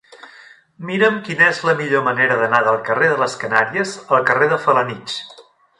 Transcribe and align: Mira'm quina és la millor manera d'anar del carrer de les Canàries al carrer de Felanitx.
Mira'm 0.89 1.19
quina 1.27 1.49
és 1.49 1.59
la 1.69 1.75
millor 1.83 2.03
manera 2.09 2.39
d'anar 2.41 2.63
del 2.69 2.81
carrer 2.91 3.13
de 3.13 3.21
les 3.25 3.37
Canàries 3.45 3.95
al 4.17 4.29
carrer 4.33 4.53
de 4.57 4.63
Felanitx. 4.67 5.21